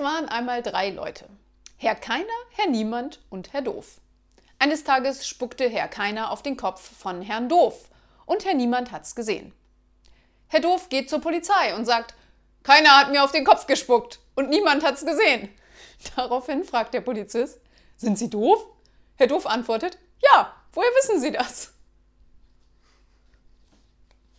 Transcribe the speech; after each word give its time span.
Es 0.00 0.06
waren 0.06 0.30
einmal 0.30 0.62
drei 0.62 0.88
Leute. 0.88 1.26
Herr 1.76 1.94
Keiner, 1.94 2.24
Herr 2.52 2.70
Niemand 2.70 3.20
und 3.28 3.52
Herr 3.52 3.60
Doof. 3.60 4.00
Eines 4.58 4.82
Tages 4.82 5.28
spuckte 5.28 5.68
Herr 5.68 5.88
Keiner 5.88 6.30
auf 6.30 6.40
den 6.40 6.56
Kopf 6.56 6.80
von 6.96 7.20
Herrn 7.20 7.50
Doof 7.50 7.90
und 8.24 8.46
Herr 8.46 8.54
Niemand 8.54 8.92
hat's 8.92 9.14
gesehen. 9.14 9.52
Herr 10.48 10.60
Doof 10.60 10.88
geht 10.88 11.10
zur 11.10 11.20
Polizei 11.20 11.74
und 11.74 11.84
sagt, 11.84 12.14
keiner 12.62 12.96
hat 12.96 13.10
mir 13.10 13.22
auf 13.22 13.32
den 13.32 13.44
Kopf 13.44 13.66
gespuckt 13.66 14.20
und 14.36 14.48
niemand 14.48 14.82
hat's 14.86 15.04
gesehen. 15.04 15.50
Daraufhin 16.16 16.64
fragt 16.64 16.94
der 16.94 17.02
Polizist, 17.02 17.60
sind 17.98 18.16
Sie 18.16 18.30
doof? 18.30 18.64
Herr 19.16 19.26
Doof 19.26 19.44
antwortet, 19.44 19.98
ja, 20.22 20.56
woher 20.72 20.88
wissen 20.92 21.20
Sie 21.20 21.30
das? 21.30 21.74